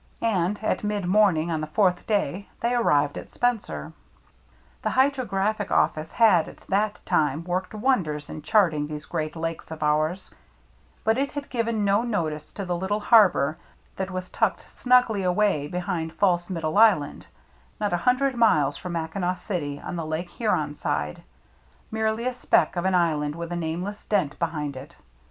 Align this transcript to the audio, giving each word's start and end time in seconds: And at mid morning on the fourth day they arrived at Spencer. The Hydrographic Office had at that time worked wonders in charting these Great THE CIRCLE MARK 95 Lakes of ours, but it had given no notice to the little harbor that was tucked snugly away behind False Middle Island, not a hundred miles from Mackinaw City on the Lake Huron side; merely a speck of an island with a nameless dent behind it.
And 0.23 0.59
at 0.63 0.83
mid 0.83 1.05
morning 1.05 1.51
on 1.51 1.61
the 1.61 1.67
fourth 1.67 2.07
day 2.07 2.47
they 2.61 2.73
arrived 2.73 3.19
at 3.19 3.31
Spencer. 3.31 3.93
The 4.81 4.89
Hydrographic 4.89 5.69
Office 5.69 6.11
had 6.13 6.47
at 6.47 6.57
that 6.61 6.99
time 7.05 7.43
worked 7.43 7.75
wonders 7.75 8.27
in 8.27 8.41
charting 8.41 8.87
these 8.87 9.05
Great 9.05 9.33
THE 9.33 9.39
CIRCLE 9.39 9.41
MARK 9.41 9.57
95 9.57 9.61
Lakes 9.67 9.71
of 9.71 9.83
ours, 9.83 10.35
but 11.03 11.19
it 11.19 11.33
had 11.33 11.51
given 11.51 11.85
no 11.85 12.01
notice 12.01 12.51
to 12.53 12.65
the 12.65 12.75
little 12.75 12.99
harbor 12.99 13.59
that 13.95 14.09
was 14.09 14.31
tucked 14.31 14.65
snugly 14.81 15.21
away 15.21 15.67
behind 15.67 16.13
False 16.13 16.49
Middle 16.49 16.79
Island, 16.79 17.27
not 17.79 17.93
a 17.93 17.97
hundred 17.97 18.35
miles 18.35 18.77
from 18.77 18.93
Mackinaw 18.93 19.35
City 19.35 19.79
on 19.79 19.95
the 19.97 20.05
Lake 20.07 20.31
Huron 20.31 20.73
side; 20.73 21.21
merely 21.91 22.25
a 22.25 22.33
speck 22.33 22.75
of 22.75 22.85
an 22.85 22.95
island 22.95 23.35
with 23.35 23.51
a 23.51 23.55
nameless 23.55 24.03
dent 24.05 24.39
behind 24.39 24.75
it. 24.75 24.95